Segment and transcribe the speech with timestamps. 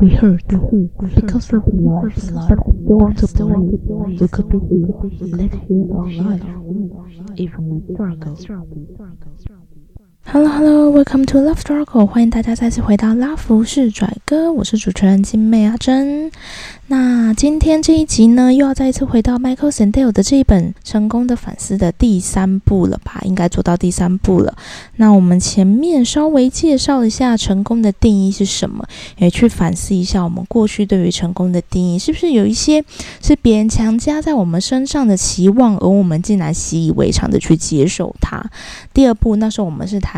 [0.00, 0.48] We hurt
[1.14, 2.14] because of love.
[2.14, 3.80] They want to believe
[4.20, 4.56] we could be
[5.26, 6.40] live here our life,
[7.36, 8.86] even in struggle.
[10.26, 16.30] Hello Hello, welcome to Love Struggle，欢迎大家再次回到拉弗士拽哥，我是主持人金妹阿珍。
[16.86, 23.20] 那今天这一集呢，又要再一次回到 Michael Sandel 的这一本《成功的反思》的第三部了吧？
[23.24, 24.56] 应该做到第三部了。
[24.96, 28.84] 那我们前面稍微介绍一下成功的定义是什么，
[29.18, 32.84] 也去反思一下我们过去对于成功的定义，是不是有一些
[33.22, 38.44] 是别人强加在我们身上的期望，而我们竟然习以为常的去接受它？
[38.92, 40.09] 第二步，那时候我们是谈。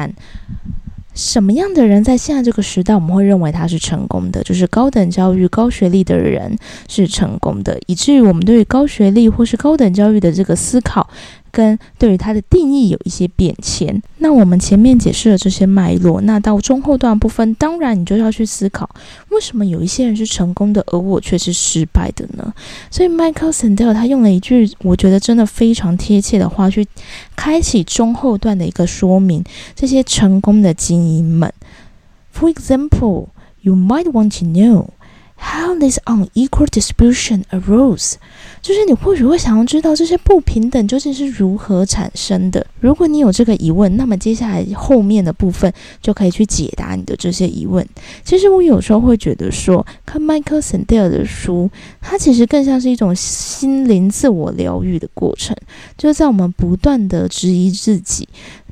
[1.14, 4.42] 什么样的人在现在这个时代，我们会认为他是成功的？
[4.44, 6.56] 就是高等教育、高学历的人
[6.88, 11.06] 是成功的，以至于我们对于高学历或是高等教育的这个思考。
[11.52, 14.02] 跟对于它的定义有一些变迁。
[14.18, 18.88] 那我们前面解释了这些脉络，那到中后段部分，当然你就要去思考，
[19.28, 22.52] 为什么有一些人是成功的，而我却是失败的呢？
[22.90, 26.86] 所以 Michael Sandel 他用了一句我觉得真的非常贴切的话，去
[27.36, 29.44] 开启中后段的一个说明。
[29.76, 31.52] 这些成功的精英们
[32.34, 33.26] ，For example,
[33.60, 34.88] you might want to know.
[35.44, 38.14] How this unequal distribution arose，
[38.62, 42.64] 就是你或许会想要知道这些不平等究竟是如何产生的。
[42.80, 47.84] 如果你有这个疑问，那么接下来后面的部分就可以去解答你的这些疑问。
[48.24, 51.68] 其实我有时候会觉得说，看 Michael Sandel 的书，
[52.00, 55.56] 它其实更像是一种心灵自我疗愈的过程，
[55.98, 58.28] 就是在我们不断的质疑自己。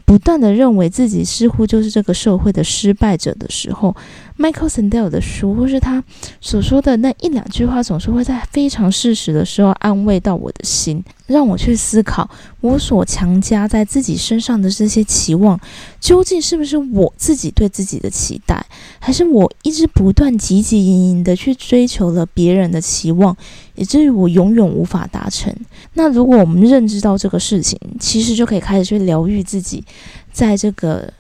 [0.07, 3.95] 不断的认为自己似乎就是这个社会的失败者的时候
[4.41, 6.03] ，Michael Sandel 的书或是他
[6.41, 11.05] 所说的那一两句话，总是会在非常事实的时候安慰到我的心。
[11.27, 12.29] 让我去思考，
[12.61, 15.61] 我所强加在自己身上的这些期望，
[16.01, 18.67] 究竟是不是我自己对自己的期待，
[18.99, 23.37] 还是我一直不断汲汲营营的去追求了别人的期望，
[23.77, 25.55] 以至于我永远无法达成？
[25.95, 29.85] 那如果我们认知到这个事情，其实就可以开始去疗愈自己，
[30.33, 31.13] 在这个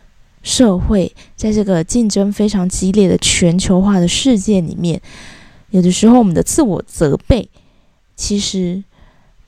[0.42, 5.00] 社会，在这个竞争非常激烈的全球化的世界里面，
[5.70, 7.48] 有的时候我们的自我责备，
[8.16, 8.82] 其实。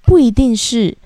[0.05, 0.99] 不一定是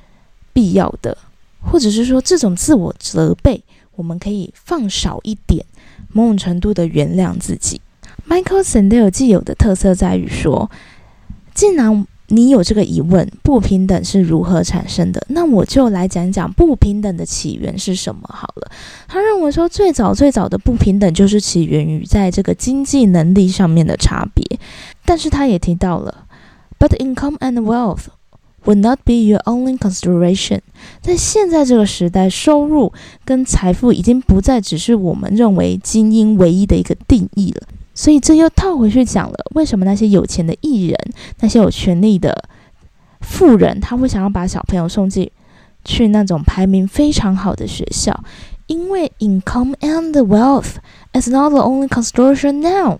[0.55, 1.19] 必要的，
[1.61, 3.63] 或者是说这种自我责备，
[3.95, 5.67] 我们可以放少一点，
[6.09, 7.79] 某种程度的原谅自己。
[8.27, 10.71] Michael Sandel 既有的特色在于说，
[11.53, 18.71] 既然你有这个疑问，不平等是如何产生的，那我就来讲讲不平等的起源是什么好了。
[19.07, 24.45] 他认为说，最早最早的不平等就是起源于在这个经济能力上面的差别，
[25.05, 26.27] 但是他也提到了
[26.79, 28.07] ，But income and wealth。
[28.65, 30.59] Would not be your only consideration。
[31.01, 32.93] 在现在这个时代，收入
[33.25, 37.63] 跟财富已经不再只是我们认为精英唯一的一个定义了。
[37.97, 40.97] 所以这又套回去讲了，为什么那些有钱的艺人、
[41.41, 42.49] 那些有权利的
[43.21, 45.29] 富人，他会想要把小朋友送进
[45.85, 48.23] 去那种排名非常好的学校？
[48.67, 50.75] 因为 income and wealth
[51.15, 52.99] is not the only construction now。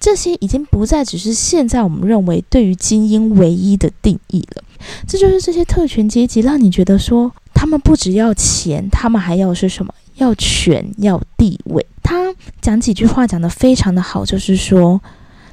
[0.00, 4.64] 这些已经不再只是现在我们认为对于精英唯一的定义了。
[5.06, 9.92] 这就是这些特权阶级让你觉得说，他们不只要钱，他们还要是什么？
[10.16, 11.86] 要权，要地位。
[12.02, 15.00] 他讲几句话讲得非常的好，就是说，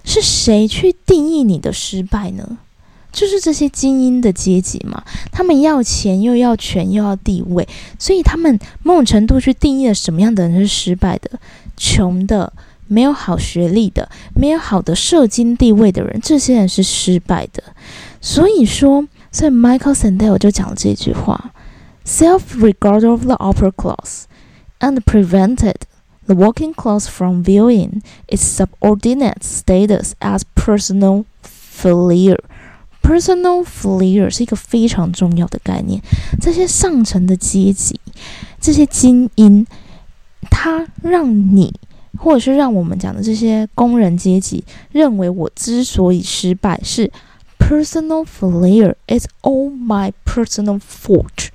[0.04, 2.58] 是谁去定义你的失败呢？
[3.12, 5.04] 就是这些精英的阶级嘛。
[5.32, 7.68] 他们要钱，又要权，又要地位，
[7.98, 11.32] 所以他们某种程度去定义了什么样的人是失败的？
[11.78, 12.52] 穷的，
[12.88, 17.64] 没有好学历的，没有好的社经地位的人，这些人是失败的。
[18.22, 19.08] 所以说。
[19.32, 21.52] 所以 Michael Sandel 就讲了这句话
[22.04, 24.24] ：self-regard of the upper class
[24.81, 25.83] and prevented
[26.27, 32.41] the working class from viewing its subordinate status as personal failure.
[33.03, 36.01] Personal failure 是一个非常重要的概念。
[36.41, 38.01] 这些上层的阶级，
[38.61, 39.67] 这些精英，
[40.51, 41.73] 他让你，
[42.19, 47.11] 或者是让我们讲的这些工人阶级，认为我之所以失败是。
[47.57, 51.49] personal failure is all my personal fault，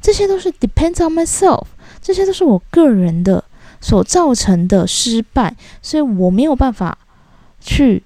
[0.00, 1.66] 这些都是 depends on myself，
[2.01, 3.43] 这些都是我个人的
[3.81, 6.97] 所造成的失败，所以我没有办法
[7.59, 8.03] 去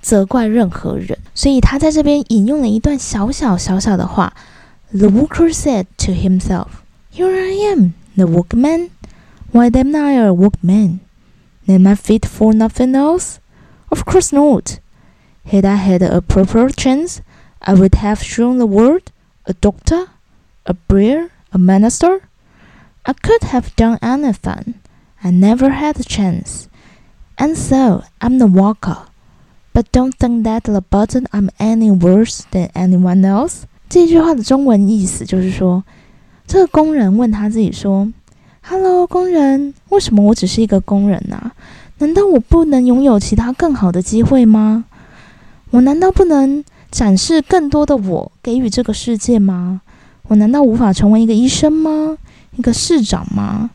[0.00, 1.18] 责怪任何人。
[1.34, 4.32] 所以他在这边引用了一段小小小小的话
[4.92, 6.68] ：The worker said to himself,
[7.14, 8.90] "Here I am, the workman.
[9.52, 10.98] Why am I a workman?
[11.66, 13.36] Am I fit for nothing else?
[13.88, 14.78] Of course not."
[15.50, 17.20] Had I had a proper chance,
[17.60, 19.10] I would have shown the world
[19.44, 20.08] a doctor,
[20.66, 22.20] a brewer, a minister.
[23.08, 24.74] I could have done anything.
[25.22, 26.66] I never had a chance.
[27.38, 28.98] And so I'm the worker,
[29.78, 33.62] But don't think that the button I'm any worse than anyone else。
[33.88, 35.84] 这句话的中文意思就是说，
[36.48, 38.12] 这个工人问他自己说
[38.62, 41.52] ：“Hello，工人，为什么我只是一个工人呢？
[41.98, 44.86] 难道我不能拥有其他更好的机会吗？
[45.70, 49.82] 我难道不能展示更多的我给予这个世界吗？
[50.24, 52.18] 我难道无法成为一个医生吗？
[52.58, 53.70] 一个市长吗？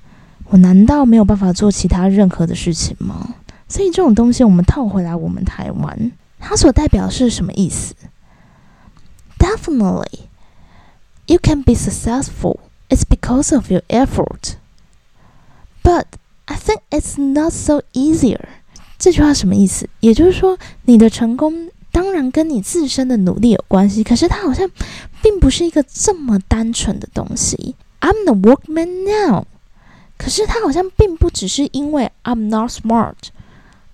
[0.49, 3.33] 我难道没有办法做其他任何的事情吗？”
[3.67, 7.95] 所以这种东西，我们套回来，我们台湾，它所代表是什么意思
[9.39, 10.27] ？Definitely,
[11.25, 12.57] you can be successful.
[12.89, 14.57] It's because of your effort.
[15.81, 16.05] But
[16.45, 18.41] I think it's not so easier.
[18.99, 19.89] 这句话什么意思？
[20.01, 24.69] 也就是说，你的成功当然跟你自身的努力有关系，可是它好像
[25.21, 27.75] 并不是一个这么单纯的东西。
[28.03, 29.45] I'm the workman now.
[30.17, 33.15] 可是它好像并不只是因为 I'm not smart.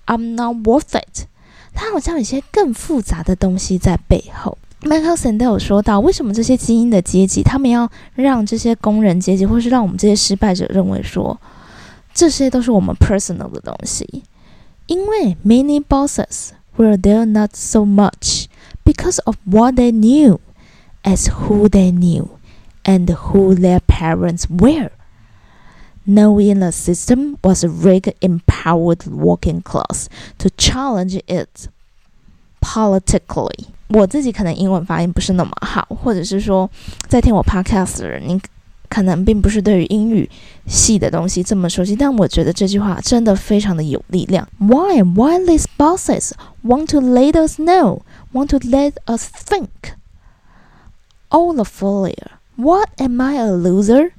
[0.08, 1.28] I'm not worth it。
[1.76, 4.58] 它好像有些更复杂的东西在背后。
[4.82, 11.40] Michael Sandel 有说到，为什么这些精英的阶级，他们要让这些工人阶级，或是让我们这些失败者认为说，
[12.14, 14.24] 这些都是我们 personal 的东西？
[14.88, 18.46] 因为 many bosses were there not so much
[18.84, 20.40] because of what they knew
[21.04, 22.28] as who they knew
[22.89, 24.91] and who their parents were
[26.07, 30.07] knowing the system was rigged empowered working class
[30.39, 31.69] to challenge it
[32.61, 33.69] politically。
[33.89, 36.69] 我自己可能英文发音不是那么好，或者是说
[37.09, 38.41] 在听我 podcast 的人，你
[38.89, 40.29] 可能并不是对于英语
[40.67, 44.47] 系的东西这么熟悉，但我觉得这句话真的非常的有力量。
[44.59, 45.03] Why?
[45.03, 46.33] Why these bosses
[46.63, 48.03] want to let us know,
[48.33, 49.95] want to let us think?
[51.31, 52.38] All the failure.
[52.59, 54.13] What am I a loser?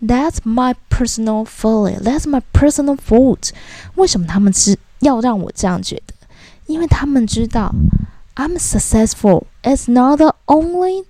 [0.00, 2.00] That's my personal feeling.
[2.00, 3.50] That's my personal fault.
[3.94, 6.14] 为什么他们知要让我这样觉得？
[6.66, 7.74] 因为他们知道，
[8.34, 9.44] I'm successful.
[9.62, 11.04] It's not only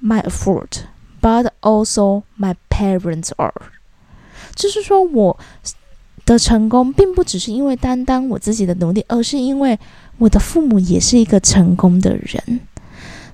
[0.00, 0.84] my effort,
[1.20, 3.54] but also my parents are.
[4.54, 5.38] 就是说，我
[6.26, 9.78] 的成功并不只是因为单单我自己的努力，而是因为
[10.18, 12.60] 我的父母也是一个成功的人。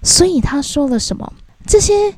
[0.02, 1.32] 所以他说了什么？
[1.67, 2.14] 这些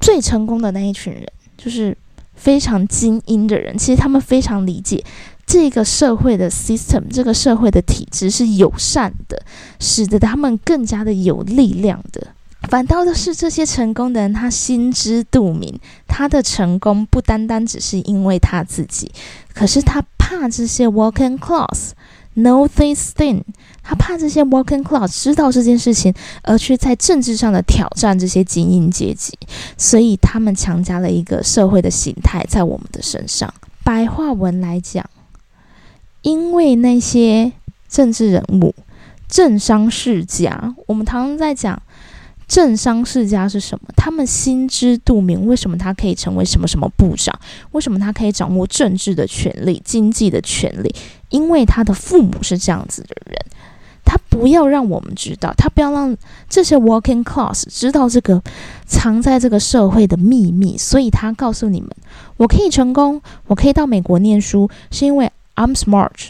[0.00, 1.26] 最成功的那一群人。
[1.56, 1.96] 就是
[2.34, 5.02] 非常精英的人，其实他们非常理解
[5.46, 9.42] 这个社会的 system，这个社会的体制是友善的，
[9.80, 12.26] 使得他们更加的有力量的。
[12.68, 19.10] 反倒的是这些成功的人，他心知肚明，他的成功不单单只是因为他自己，
[19.54, 21.92] 可是他怕这些 working class。
[22.38, 23.44] No this thing，
[23.82, 26.12] 他怕这些 working class 知道这件事情，
[26.42, 29.32] 而去在政治上的挑战这些精英阶级，
[29.78, 33.52] 所以他们强加了一个社会的形态在我们的身上。
[33.82, 35.08] 白话文来讲，
[36.20, 37.52] 因为那些
[37.88, 38.74] 政治人物、
[39.26, 41.80] 政商世家，我们常常在讲。
[42.48, 43.88] 政商世家是什么？
[43.96, 47.36] 他们心知肚明，为什么他可以成为什么什么部长？
[47.72, 50.94] 为什么他可以掌握政治的权利、经济的权利？
[51.28, 53.36] 因为他的父母是这样子的人。
[54.04, 56.16] 他不要让我们知道，他不要让
[56.48, 58.40] 这些 working class 知道这个
[58.86, 60.78] 藏在这个社会的秘密。
[60.78, 61.90] 所以他告诉你们：
[62.36, 66.28] 我可以成功，我可以到美国念书，是因为 I'm smart，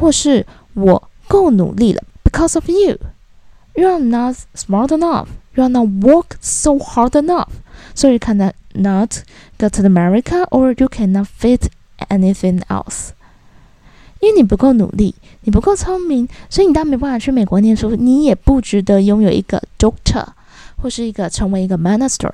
[0.00, 5.26] 或是我够努力了，because of you，you are not smart enough.
[5.54, 7.50] you are not work so hard enough,
[7.94, 9.22] so you cannot not
[9.58, 11.68] go to America or you cannot fit
[12.08, 13.12] anything else.
[14.20, 17.96] 因为你不够努力，你不够聪明，所以你当没办法去美国念书。
[17.96, 20.24] 你也不值得拥有一个 doctor
[20.82, 22.30] 或是一个成为一个 minister。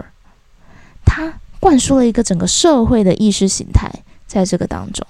[1.05, 3.91] 他灌输了一个整个社会的意识形态
[4.27, 5.07] 在这个当中，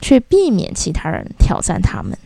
[0.00, 2.18] 却避免其他人挑战他们。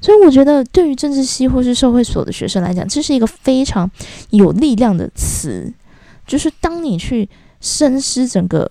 [0.00, 3.90] 所以我觉得，对于政治系或是社会所的学生来讲，这是一个非常
[4.30, 5.72] 有力量的词。
[6.26, 7.28] 就是当你去
[7.60, 8.70] 深思整个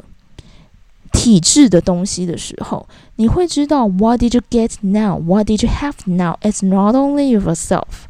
[1.17, 5.17] 体制的东西的时候，你会知道，What did you get now?
[5.19, 6.35] What did you have now?
[6.43, 8.05] It's not only yourself。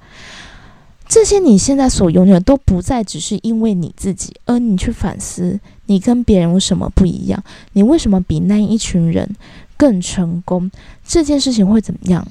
[1.08, 7.42] 这些你现在所拥有的都不再只是因为你自己，而你去反思，你跟别人有什么不一样？
[7.72, 9.34] 你为什么比那一群人
[9.78, 10.70] 更成功？
[11.08, 12.28] 这件事情会怎么样？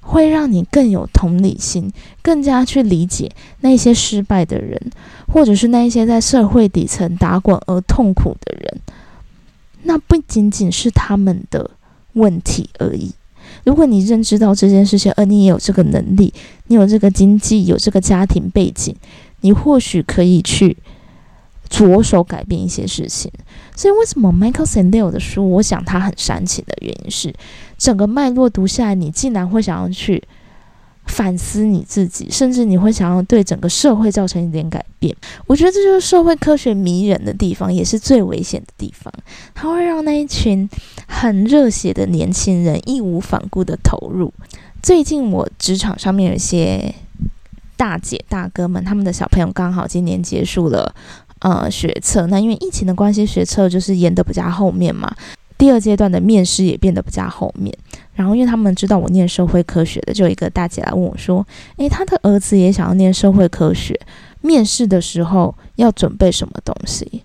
[0.00, 3.30] 会让你更有同理心，更加去理解
[3.60, 4.90] 那些失败的人，
[5.28, 8.80] 或者是那一些在社会底层打滚而痛苦的人。
[9.86, 11.70] 那不仅仅是他们的
[12.12, 13.12] 问题而已。
[13.64, 16.32] 如果你认知到这件事情，而你也有这个能力，
[16.66, 18.94] 你有这个经济，有这个家庭背景，
[19.40, 20.76] 你或许可以去。
[21.68, 23.28] 着手改变一些事情，
[23.74, 27.34] 所以为什么 Michael Sandel 的书，我想他很煽情的原因是，
[27.76, 30.22] 整个脉络读下来，你竟然会想要去
[31.06, 35.14] 反思你自己，甚至你会想要对整个社会造成一点改变。
[35.46, 39.12] 我觉得这就是社会科学迷人的地方，也是最危险的地方。
[39.54, 40.68] 它会让那一群
[41.06, 44.32] 很热血的年轻人义无反顾的投入。
[44.82, 46.94] 最近我职场上面有一些
[47.76, 50.94] 大姐大哥们，他们的小朋友刚好今年结束了
[51.40, 55.12] 呃学测，那因为疫情的关系，学测就是延的比较后面嘛。
[55.58, 57.74] 第二阶段的面试也变得比较后面，
[58.16, 61.46] 然后因为他们知道我念社会科学的，就一个大姐来问我说
[61.76, 63.94] ：“诶，他的儿子也想要念社会科学，
[64.40, 67.22] 面试的时候要准备什么东西？”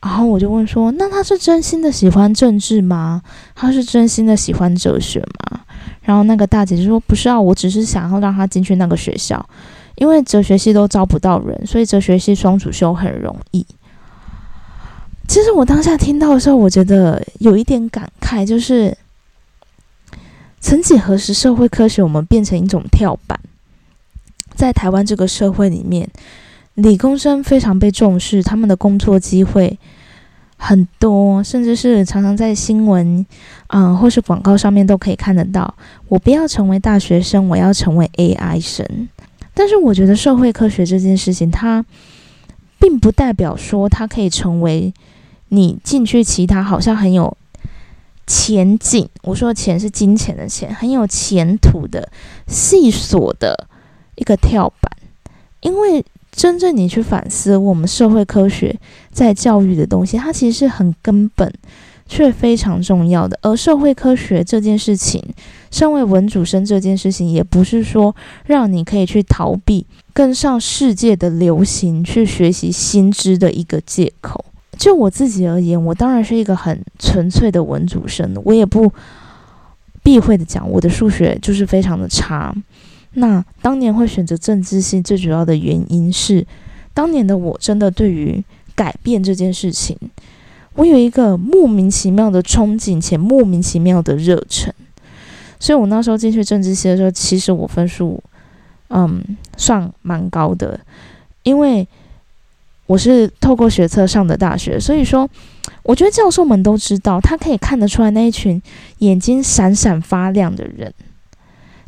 [0.00, 3.20] 然后我就问说：“那他是真心的喜欢政治吗？
[3.54, 5.60] 他是真心的喜欢哲学吗？”
[6.00, 9.44] 然后那个大姐就说：“不是啊，我只是想要让他进去那个学校，
[9.96, 13.66] 因为哲学系都招不到人，所以哲学系双主修很容易。”
[15.28, 18.96] 其实我当下听到的时候，我觉得有一点感慨，就是
[20.60, 23.40] 曾几何时，社会科学我们变成一种跳板，
[24.54, 26.08] 在台湾这个社会里面，
[26.74, 29.78] 理工生非常被重视，他们的工作机会
[30.56, 33.26] 很多，甚至是常常在新闻，
[33.68, 35.74] 嗯，或是广告上面都可以看得到。
[36.08, 39.08] 我不要成为大学生，我要成为 AI 生。
[39.54, 41.84] 但是我觉得社会科学这件事情，它
[42.78, 44.92] 并不代表说它可以成为。
[45.52, 47.36] 你进去，其他好像很有
[48.30, 49.08] 前景。
[49.24, 52.08] 我说的钱是金钱的钱，很有前途的
[52.46, 53.66] 细索的
[54.14, 54.92] 一个跳板。
[55.62, 58.78] 因为真正你去反思我们社会科学
[59.10, 61.52] 在教育的东西，它其实是很根本
[62.06, 63.36] 却非常重要的。
[63.42, 65.20] 而社会科学这件事情，
[65.72, 68.14] 身为文主生这件事情，也不是说
[68.46, 69.84] 让你可以去逃避
[70.14, 74.44] 跟上世界的流行，去学习新知的一个借口。
[74.80, 78.90] 就我自己而言，我当然是一个很纯粹的文主生，我也不
[80.02, 82.50] 避讳的讲，我的数学就是非常的差。
[83.12, 86.46] 那当年会选择政治系，最主要的原因是，
[86.94, 88.42] 当年的我真的对于
[88.74, 89.94] 改变这件事情，
[90.72, 94.72] 我有一个莫名其妙的憧憬，且莫名其妙的热忱。
[95.58, 98.18] 所以我那时候进去政治系的时候，其实我分数
[98.88, 99.22] 嗯
[99.58, 100.80] 算蛮高的，
[101.42, 101.86] 因为。
[102.90, 105.30] 我是透过学测上的大学，所以说，
[105.84, 108.60] 我觉得教授们都知道，他可以看得出来那一群
[108.98, 110.92] 眼睛闪闪发亮的人，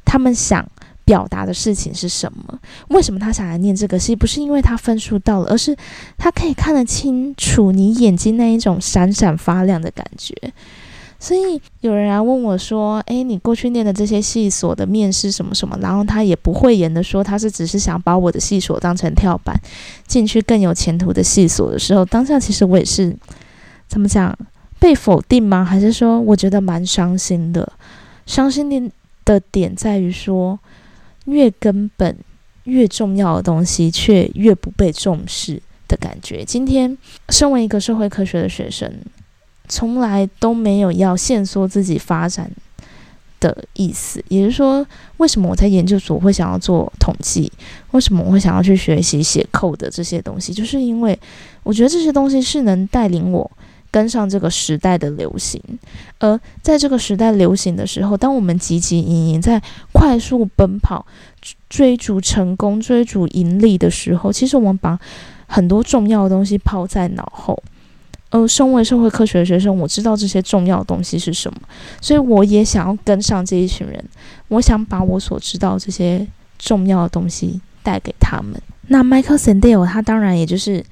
[0.04, 0.64] 他们想
[1.04, 2.56] 表达的事情是什么？
[2.90, 4.14] 为什么他想来念这个系？
[4.14, 5.76] 不是因为他分数到了，而是
[6.16, 10.32] 他可以看得清楚你眼睛那一种闪闪发亮的感觉。
[11.22, 19.56] 所以有人来问我说：“诶，你过去念的这些系所的面试什么什么？”然后他也不讳言的说，他是只是想把我的系所当成跳板，
[20.04, 23.16] 进去更有前途的系所的时候，当下其实我也是
[23.86, 24.36] 怎么讲
[24.80, 25.64] 被否定吗？
[25.64, 27.72] 还是说我觉得蛮伤心的？
[28.26, 28.92] 伤心的
[29.24, 30.58] 的点在于说，
[31.26, 32.16] 越根本
[32.64, 36.44] 越重要的东西，却越不被重视的感觉。
[36.44, 36.98] 今天
[37.28, 38.92] 身为一个社会科学的学生。
[39.72, 42.50] 从来都没有要限缩自己发展
[43.40, 44.86] 的意思，也就是说，
[45.16, 47.50] 为什么我在研究所会想要做统计？
[47.92, 50.52] 为什么我会想要去学习写扣的这些东西？
[50.52, 51.18] 就是因为
[51.62, 53.50] 我觉得这些东西是能带领我
[53.90, 55.58] 跟上这个时代的流行。
[56.18, 59.58] 而在这个时代流行的时候，当我们汲汲营营在
[59.90, 61.06] 快速奔跑、
[61.70, 64.98] 追逐成功、追逐盈利的时候，其实我们把
[65.46, 67.60] 很多重要的东西抛在脑后。
[68.32, 71.60] 呃，身为社会科学的学生，我知道这些重要的东西是什么，
[72.00, 74.02] 所以我也想要跟上这一群人。
[74.48, 76.26] 我想把我所知道这些
[76.58, 78.58] 重要的东西带给他们。
[78.88, 80.82] 那 Michael Sandel 他当然也就是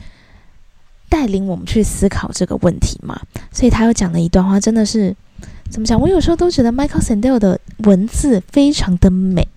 [1.08, 3.18] 带领我们去思考这个问题嘛，
[3.50, 5.16] 所以他又讲了一段话，真的是
[5.70, 5.98] 怎么讲？
[5.98, 9.48] 我有时候都觉得 Michael Sandel 的文字非常的美。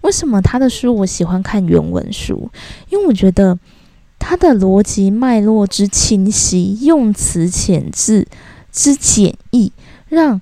[0.00, 2.50] 为什么他的书我喜欢看原文书？
[2.90, 3.56] 因为我觉得。
[4.18, 8.26] 它的逻辑脉络之清晰，用词遣字
[8.70, 9.72] 之简易，
[10.08, 10.40] 让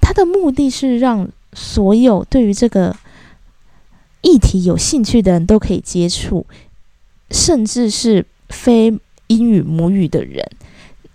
[0.00, 2.96] 它的目的是让所有对于这个
[4.22, 6.46] 议题有兴趣的人都可以接触，
[7.30, 10.50] 甚至是非英语母语的人，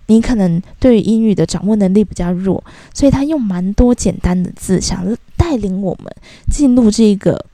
[0.08, 5.06] 你可能对英语的掌握能力比较弱，所以他用蛮多简单的字，想
[5.36, 6.16] 带领我们
[6.50, 7.46] 进入这个。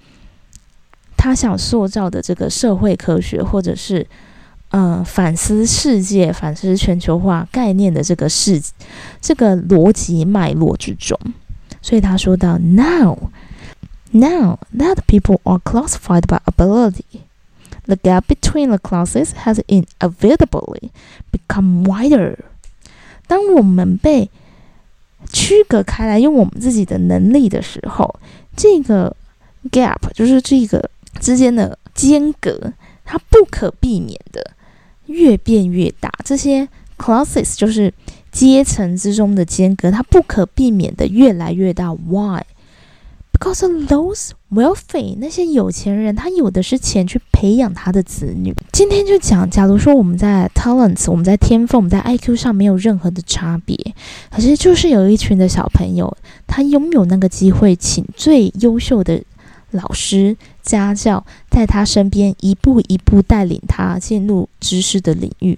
[1.24, 4.04] 他想塑造的这个社会科学，或者是
[4.70, 8.60] 呃反思世界、反思全球化概念的这个世
[9.22, 11.16] 这个逻辑脉络之中，
[11.80, 13.30] 所以他说到：Now,
[14.10, 17.22] now that people are classified by ability,
[17.86, 20.90] the gap between the classes has inevitably
[21.32, 22.38] become wider。
[23.28, 24.32] 当我们被
[25.32, 28.20] 区隔开来，用我们自己的能力的时候，
[28.58, 29.16] 这个。
[29.72, 34.52] gap，就是这个之间的间隔，它不可避免的
[35.08, 36.12] 越变越大。
[36.24, 37.94] 这些 classes 就是
[38.32, 41.94] 阶层之中的间隔，它不可避免的越来越大。
[41.94, 48.54] Why？Because those wealthy 那些有钱人，他有的是钱去培养他的子女。
[48.72, 53.76] 今天就讲，假如说我们在 talents，我们在天赋，我们在 IQ 上没有任何的差别，
[54.30, 56.16] 可是就是有一群的小朋友，
[56.46, 59.24] 他拥有那个机会，请最优秀的
[59.72, 65.58] 老师、家教在他身边，一步一步带领他进入知识的领域，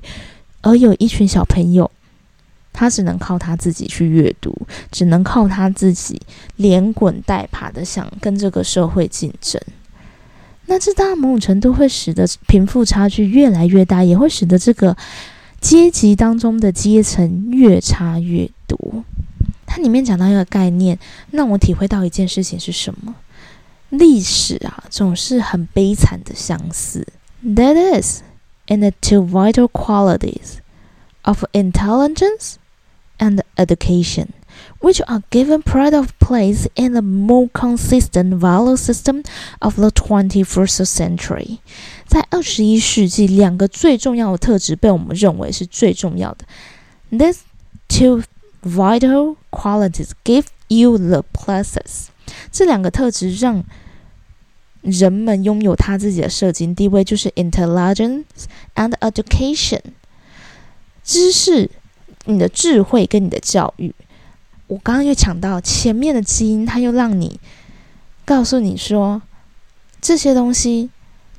[0.61, 1.89] 而有一群小朋友。
[2.75, 4.51] 他只能靠他自己去阅读，
[4.91, 6.19] 只能靠他自己
[6.55, 9.61] 连滚带爬的想跟这个社会竞争。
[10.65, 14.97] 那这当然某种程度会使得贫富差距越来越大，也会使得这个
[15.61, 19.03] 阶级当中的阶层越差越多。
[19.67, 20.97] 它里面讲到一个概念，
[21.29, 23.13] 让我体会到一件事情是什么？
[23.92, 27.06] 历史啊，总是很悲惨的相似。
[27.44, 28.22] That is,
[28.66, 30.58] in the two vital qualities
[31.22, 32.56] of intelligence.
[33.18, 34.32] and education,
[34.80, 39.22] which are given pride of place in the more consistent value system
[39.60, 41.58] of the 21st century。
[42.06, 46.46] 在二十一世纪，两个最重要的特质被我们认为是最重要的。
[47.10, 47.40] These
[47.88, 48.22] two
[48.62, 52.06] vital qualities give you the places。
[52.52, 53.64] 这两个特质让
[54.83, 58.23] 人们拥有他自己的社经地位，就是 intelligence
[58.75, 59.79] and education，
[61.03, 61.71] 知识
[62.25, 63.95] 你的智慧跟你的教育，
[64.67, 67.39] 我刚刚又讲到前面的基因，它又让你
[68.25, 69.21] 告诉你说
[70.01, 70.89] 这些东西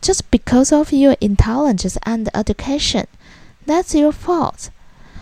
[0.01, 4.69] ，just because of your intelligence and education，that's your fault。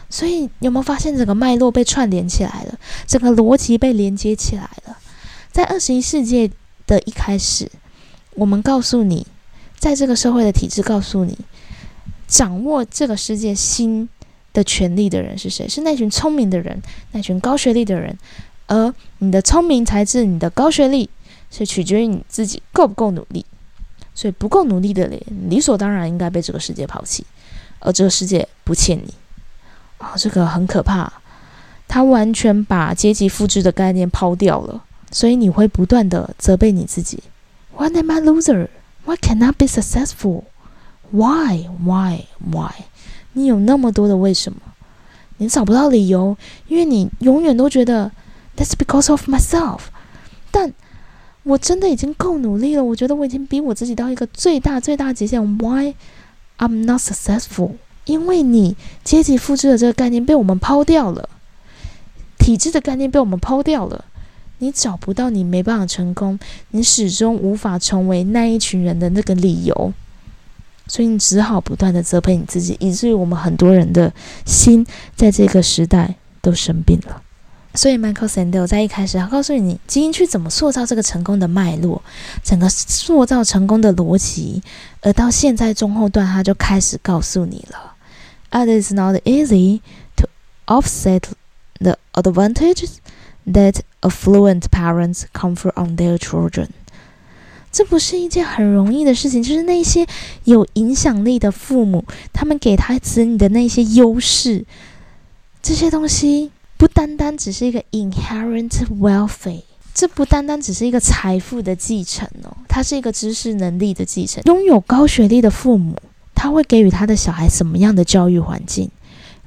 [0.09, 4.99] 所以有没有发现整个脉络被串联起来了，整个逻辑被连接起来了？
[5.51, 6.53] 在二十一世纪
[6.87, 7.71] 的一开始，
[8.35, 9.27] 我们告诉你，
[9.79, 11.39] 在这个社会的体制告诉你，
[12.27, 14.09] 掌握这个世界新。
[14.55, 15.67] 的权利的人是谁？
[15.67, 16.79] 是那群聪明的人，
[17.13, 18.15] 那群高学历的人。
[18.67, 21.09] 而你的聪明才智、你的高学历，
[21.51, 23.47] 是取决于你自己够不够努力。
[24.15, 25.19] 所以不够努力的人，
[25.49, 27.25] 理所当然应该被这个世界抛弃，
[27.79, 29.15] 而这个世界不欠你。
[29.97, 31.11] 啊，这个很可怕。
[31.89, 37.23] 他完全把阶级复制的概念抛掉了，所以你会不断的责备你自己。
[37.77, 38.69] Why am I loser?
[39.05, 40.45] Why cannot be successful?
[41.11, 41.69] Why?
[41.85, 42.27] Why?
[42.39, 42.73] Why?
[43.33, 44.59] 你有那么多的为什么，
[45.39, 46.37] 你找不到理由，
[46.69, 48.13] 因为你永远都觉得
[48.57, 49.81] That's because of myself。
[50.51, 50.73] 但
[51.43, 55.43] 我真的已经够努力了，我觉得我已经逼我自己到一个最大最大极限。
[55.59, 55.95] Why
[56.59, 57.73] I'm not successful？
[58.05, 61.29] 因为你阶级复制的这个概念被我们抛掉了，
[62.39, 64.05] 体制的概念被我们抛掉了，
[64.63, 66.39] 你找不到你没办法成功，
[66.71, 69.93] 你始终无法成为那一群人的那个理由。
[70.87, 74.13] 所以你只好不断的责备你自己，以至于我们很多人的
[74.47, 77.21] 心在这个时代都生病了。
[77.75, 82.01] 所以 Michael Sandel 在一开始他告诉你，基因去怎么塑造这个成功的脉络，
[82.45, 84.63] 整个塑造成功的逻辑，
[85.01, 87.95] 而到现在中后段他就开始告诉你了
[88.51, 89.81] ：，It is not easy
[90.15, 90.29] to
[90.67, 91.23] offset
[91.81, 92.99] the advantages
[93.47, 96.69] that affluent parents confer on their children。
[97.71, 100.07] 这不是一件很容易的事情，就是那些
[100.45, 104.65] 有影响力的父母，他们给他子女的那些优势，
[105.63, 109.63] 这些东西不单单只是一个 inherent wealth，
[109.95, 114.43] 这不单单只是一个财富的继承哦，它是一个知识能力的继承。
[114.45, 115.97] 拥有高学历的父母，
[116.35, 118.91] 他会给予他的小孩什么样的教育环境？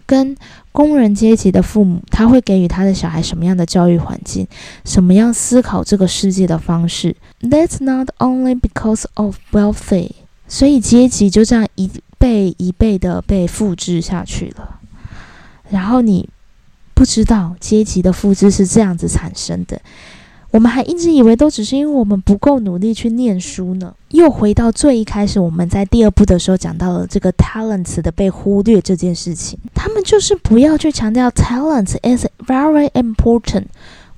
[0.05, 0.35] 跟
[0.71, 4.47] 工人阶级的父母，他会给予他的小孩什么样的教育环境？
[4.83, 10.11] 什么样思考这个世界的方式？That's not only because of wealthy，
[10.47, 14.79] 所以阶级就这样一辈一辈的被复制下去了。
[15.69, 16.29] 然后你
[16.93, 19.81] 不知道阶级的复制是这样子产生的。
[20.55, 23.93] 我们还一直以为都只是因为我们不够努力去念书呢。
[24.11, 29.59] 又回到最一开始，我们在第二部的时候讲到了这个 talents 的被忽略这件事情。
[29.73, 33.65] 他们就是不要去强调 talents is very important,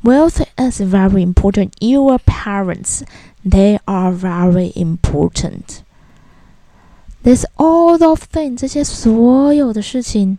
[0.03, 3.01] wealth is very important, your parents
[3.43, 5.79] they are very important.
[7.23, 10.37] This all of things 这些所有的事情，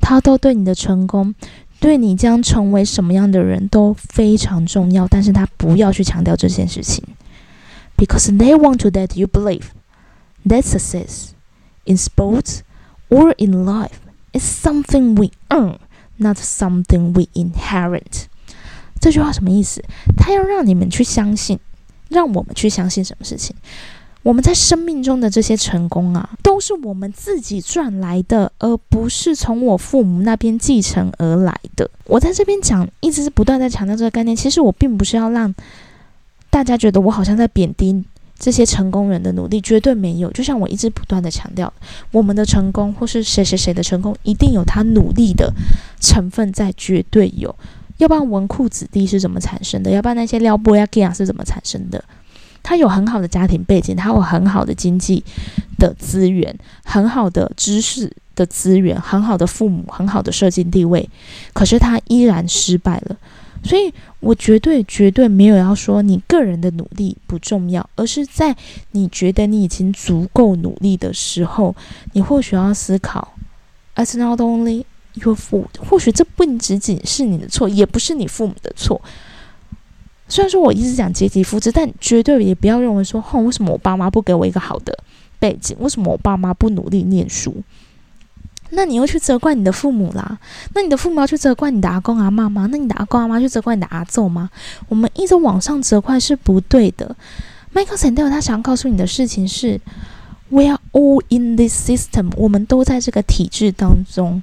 [0.00, 1.36] 它都对你的成功。
[1.80, 7.02] 对你将成为什么样的人都非常重要，但是他不要去强调这件事情
[7.96, 9.64] ，because they want to let you believe
[10.46, 11.30] that success
[11.84, 12.58] in sports
[13.08, 13.96] or in life
[14.32, 15.78] is something we earn,
[16.18, 18.26] not something we inherit。
[19.00, 19.82] 这句话什么意思？
[20.18, 21.58] 他要让你们去相信，
[22.10, 23.56] 让我们去相信什么事情？
[24.22, 31.90] 我们在生命中的这些成功啊，都是我们自己赚来的，而不是从我父母那边继承而来的。
[32.04, 34.36] 我在这边讲，一直是不断在强调这个概念。
[34.36, 35.54] 其实我并不是要让
[36.50, 38.04] 大家觉得我好像在贬低
[38.38, 40.30] 这些成功人的努力，绝对没有。
[40.32, 41.72] 就像我一直不断的强调，
[42.12, 45.50] 我们的成功或是谁谁谁的成功，一定有他努力的
[45.98, 47.54] 成分在，绝对有。
[47.96, 49.90] 要不然纨绔子弟是怎么产生的？
[49.90, 52.02] 要不然那些撩拨呀、给啊是怎么产生的？
[52.62, 55.24] 他有很好的家庭背景，他有很好的经济
[55.78, 61.08] 的资源，很好的知识的资源，很好的父母，很好的社经地位，
[61.52, 63.16] 可是他依然失败了。
[63.62, 68.56] 所以我绝对绝对没有要说你个人的努力不重要，而是在
[68.92, 71.76] 你觉得你已经足够努力的时候，
[72.12, 73.34] 你或许要思考
[73.96, 78.98] ，It's not only your fault，或许这不仅仅是你的错，也不是你父母的错。
[80.30, 84.96] 虽然说我一直讲阶级复制，但绝对也不要认为说，哼，为什么我爸妈不给我一个好的
[85.38, 85.76] 背景？
[85.80, 87.56] 为什么我爸妈不努力念书？
[88.70, 90.38] 那你又去责怪你的父母啦？
[90.74, 92.68] 那你的父母要去责怪你的阿公阿妈吗？
[92.70, 94.48] 那你的阿公阿妈去责怪你的阿祖吗？
[94.88, 97.16] 我们一直往上责怪是不对的。
[97.74, 99.80] Michael Sandel 他想要告诉你的事情是
[100.48, 104.40] ，We are all in this system，我们都在这个体制当中。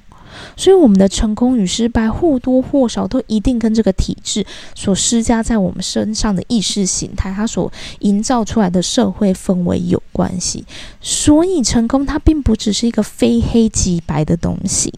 [0.56, 10.64] 所以，我们的成功与失败或多或少都一定跟这个体制所施加在我们身上的意识形态，它所营造出来的社会氛围有关系。
[11.00, 14.92] 所以，成功它并不只是一个非黑即白的东西。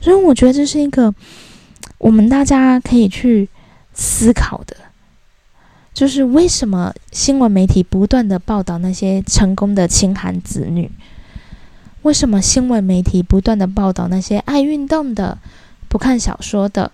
[0.00, 1.14] 所以，我觉得这是一个
[1.98, 3.48] 我们大家可以去
[3.94, 4.76] 思考的，
[5.94, 10.90] 就是为什么新闻媒体不断的报道那些成功的清寒子女。
[12.02, 15.38] 为什么新闻媒体不断的报道那些爱运动的、
[15.88, 16.92] 不看小说的、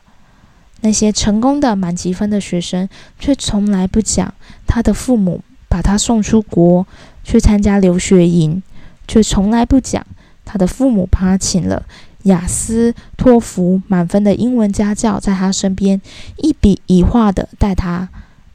[0.81, 2.89] 那些成功的满级分的学生，
[3.19, 4.33] 却从来不讲
[4.67, 6.87] 他的父母把他送出国
[7.23, 8.63] 去参加留学营，
[9.07, 10.07] 却从来不讲
[10.47, 11.85] 他的父母帮他请了
[12.23, 16.01] 雅思、托福满分的英文家教，在他身边
[16.39, 18.09] 一笔一画的带他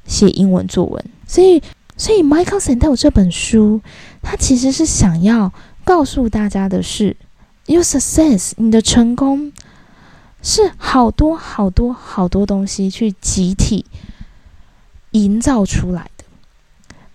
[0.08, 1.06] 写英文作文。
[1.28, 1.62] 所以，
[1.96, 3.82] 所以 Michael Sandel 这本书，
[4.24, 5.54] 他其实是想要。
[5.88, 7.16] 告诉大家的是
[7.66, 9.54] ，your success，你的成功
[10.42, 13.86] 是好多好多好多东西去集体
[15.12, 16.26] 营造出来的。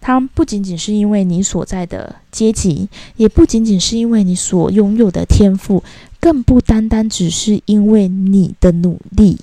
[0.01, 5.85] 它不仅仅是因为你所在的阶级，也不仅仅是因为你所拥有的天赋，
[6.19, 9.39] 更不单单只是因为你的努力。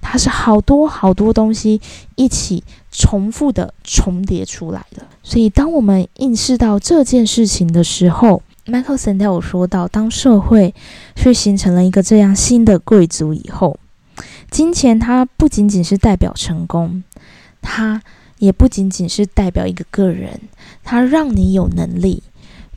[0.00, 1.80] 它是好多好多东西
[2.16, 5.06] 一起重复的重叠出来的。
[5.22, 10.74] 所以，当我们意识到这件事情的时候，Michael Sandel 说到，当社会
[11.16, 13.78] 去形成了一个这样新的贵族以后，
[14.50, 17.02] 金钱它不仅仅是代表成功，
[17.62, 18.02] 它
[18.38, 20.40] 也不仅仅是代表一个个人，
[20.84, 22.22] 它让你有能力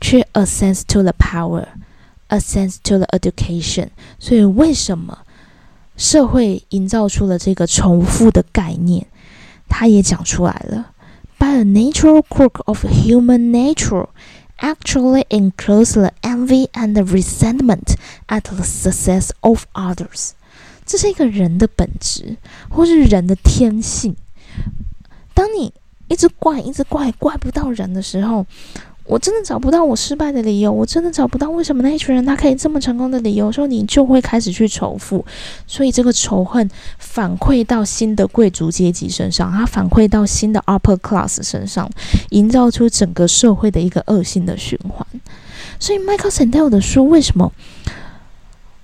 [0.00, 3.88] 去 access to the power，access to the education。
[4.18, 5.18] 所以，为什么
[5.96, 9.06] 社会营造出了这个重复的概念？
[9.68, 10.90] 他也讲出来了
[11.38, 14.08] ，by a natural quirk of human nature。
[14.59, 17.95] actually includes the envy and the resentment
[18.27, 20.31] at the success of others。
[20.85, 22.37] 这是一个人的本质，
[22.69, 24.15] 或是人的天性。
[25.33, 25.73] 当你
[26.07, 28.45] 一直怪、一直怪、怪不到人的时候，
[29.04, 35.24] 我真的找不到我失败的理由，我真的找不到为什么那一群人他可以这么成功的理由，说你就会开始去仇富，
[35.66, 41.90] 所以这个仇恨反馈到新的贵族阶级身上，它反馈到新的 upper class 身上，
[42.30, 45.04] 营造出整个社会的一个恶性的循环。
[45.80, 47.52] 所以 Michael Sandel 的书为什么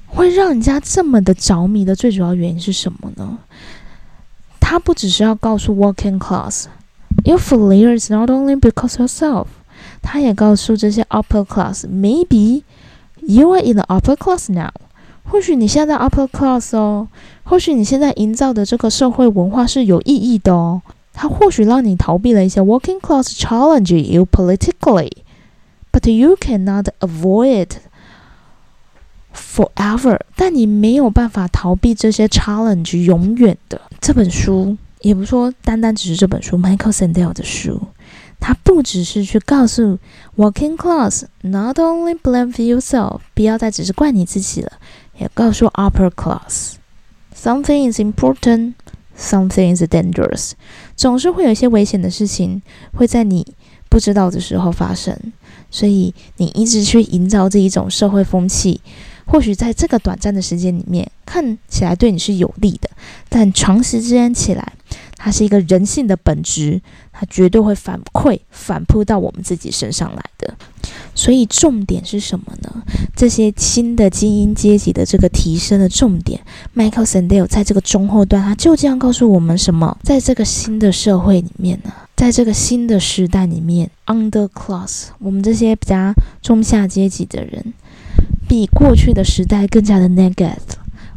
[0.07, 3.38] 会让人家这么的着迷的最主要原因是什么呢？
[4.59, 9.46] 他不只是要告诉 working class，your failure is not only because yourself。
[10.03, 12.62] 他也告诉这些 upper class，maybe
[13.21, 14.71] you are in the upper class now。
[15.25, 17.07] 或许你现在 upper class 哦，
[17.45, 20.81] 或许你现在营造的这个社会文化是有意义的哦。
[21.12, 27.69] 它或许让你逃避了一些 working class challenge you politically，but you cannot avoid
[29.35, 30.19] forever。
[30.37, 33.81] 但你没有办法逃避这些 challenge 永远的。
[34.01, 37.83] 这本书也不说单单只是这本书，Michael Sandel 的书。
[38.40, 39.98] 他不只是去告诉
[40.37, 44.72] working class，not only blame for yourself，不要再只是怪你自己了，
[45.18, 50.53] 也告诉 upper class，something is important，something is dangerous，
[50.96, 52.62] 总是会有一些危险的事情
[52.94, 53.55] 会在你
[53.88, 55.16] 不知道的时候发生，
[55.70, 58.81] 所以你一直去营造这一种社会风气，
[59.27, 62.88] 或许在这个短暂的时间里面看起来对你是有利的，
[63.29, 64.72] 但长时间起来。
[65.18, 66.81] 它是一个人性的本质，
[67.12, 70.54] 它绝对会反馈、反扑到我们自己身上来的。
[71.14, 72.83] 所以重点是什么呢？
[73.16, 76.40] 这些新的精英阶级的这个提升的重点
[76.74, 79.98] ，Michael Sandel 在这个中后段，他就这样告诉我们什么？
[80.02, 87.74] 在这个新的社会里面呢，在这个新的时代里面，Underclass，我们这些比较中下阶级的人，
[88.48, 90.54] 比过去的时代更加的 negative，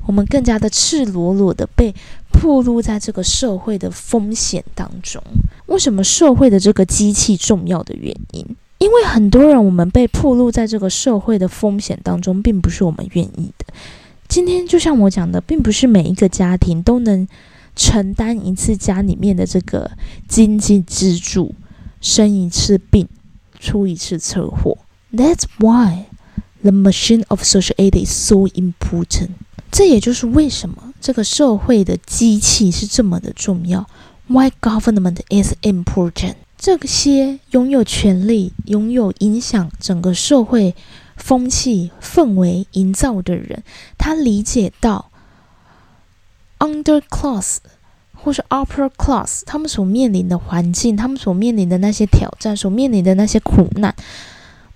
[0.05, 1.93] 我们更加的赤裸裸的被
[2.31, 5.21] 暴露在这个社会的风险当中。
[5.67, 8.45] 为什么社会的这个机器重要的原因？
[8.79, 13.65] 因为很多人，我们被暴露在这个社会的风险当中，并不是我们愿意的。
[14.27, 17.27] 今天就像我讲的，并不是每一个家庭都能
[17.75, 19.91] 承担一次家里面的这个
[20.27, 21.53] 经济支柱，
[22.01, 23.07] 生一次病，
[23.59, 24.77] 出一次车祸。
[25.13, 26.05] That's why
[26.61, 29.31] the machine of social aid is so important。
[29.71, 33.87] 这也就是为什么这个社会的机器是这么的重要。
[34.27, 36.35] Why government is important？
[36.57, 40.75] 这些拥有权力、拥有影响整个社会
[41.15, 43.63] 风气氛围营造的人，
[43.97, 45.09] 他理解到
[46.59, 47.57] underclass
[48.13, 53.95] 或是 upper class 他们所面临的环境，他们所面临的那些挑战，所面临的那些苦难。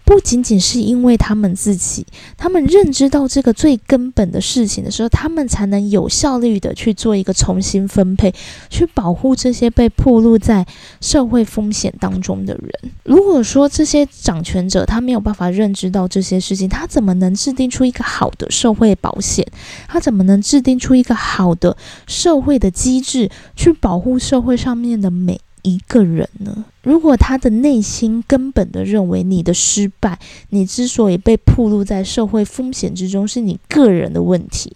[0.06, 2.06] 不仅仅是因为他们自己，
[2.38, 8.34] 他们认知到这个最根本的事情的时候，他们才能有效率的去做一个重新分配，
[8.70, 10.66] 去保护这些被暴露在
[11.02, 12.92] 社会风险当中的人。
[13.04, 19.46] 如果说这些掌权者他没有办法认知到这些事情，他怎么能制定出一个好的社会保险？
[19.88, 25.42] 他怎么能制定出一个好的社会的机制，去保护社会上面的每？
[25.66, 26.64] 一个人呢？
[26.84, 34.72] 如果他的内心根本的认为你的失败，你之所以被暴露在社会风险之中，是你个人的问题，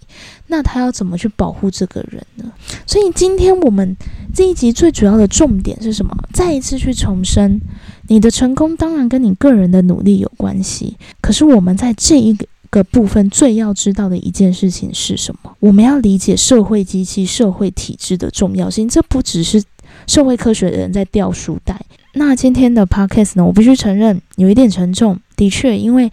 [0.48, 2.52] 那他要怎么去保护这个人呢？
[2.84, 3.96] 所以今天我们
[4.34, 6.12] 这一集最主要的重点是什么？
[6.32, 7.60] 再一次去重申，
[8.08, 10.96] 你的成功当然跟你个人的努力有关系。
[11.20, 12.36] 可是我们在这一
[12.70, 15.54] 个部分最要知道的一件事情是什么？
[15.60, 18.88] 我们要理解社会机器、社会体制的重要性。
[18.88, 19.62] 这不只是。
[20.10, 21.80] 社会科学的人在掉书袋。
[22.14, 23.44] 那今天的 podcast 呢？
[23.44, 25.16] 我必须承认有一点沉重。
[25.36, 26.10] 的确，因为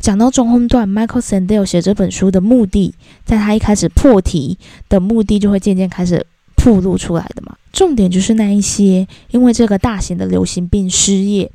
[0.00, 2.92] 讲到中后段，Michael Sandel 写这本书的目的，
[3.24, 7.54] 在他一开始破题的目的，就会渐渐开始暴露出来的嘛。
[7.72, 11.48] 重点就是那一些因为这个大型的流行病失业，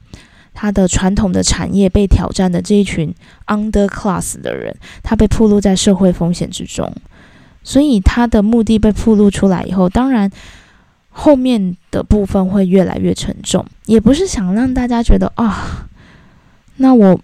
[0.53, 3.13] 他的传统的产业被挑战的这一群
[3.47, 6.89] underclass 的人，他被暴露在社会风险之中。
[7.61, 10.31] 所以他的目的被暴露出来以后，当然。
[11.15, 15.87] 后面的部分会越来越沉重，也不是想让大家觉得啊，
[16.77, 17.17] 那我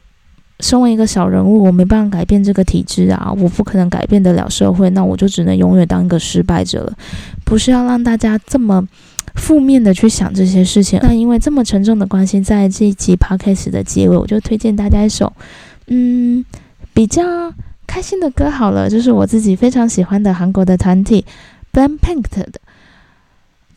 [0.59, 6.95] 身为一个小人物，我没办法改变这个体制啊，我不可能改变得了社会，那我就只能永远当一个失败者了。
[7.43, 8.87] 不是要让大家这么
[9.33, 10.99] 负面的去想这些事情。
[11.01, 15.33] 那因为这么沉重的关系，在这一集 podcast 的结尾，我就推荐大家一首
[15.87, 16.45] 嗯
[16.93, 17.23] 比较
[17.87, 21.25] 开心的歌好了，就是我自己非常喜欢的韩国的团体
[21.73, 22.21] Blackpink
[22.51, 22.61] 的。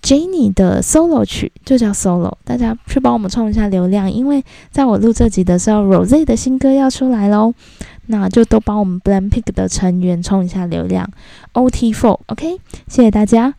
[0.02, 7.54] Jenny 的 solo 曲就叫 solo，大家去帮我们冲一下流量，因为在我录这集的时候，Rose 的新歌要出来喽，
[8.06, 11.08] 那就都帮我们 b l a n d Pick 的成员冲一下流量。
[11.54, 13.54] OT4，OK，谢谢大家。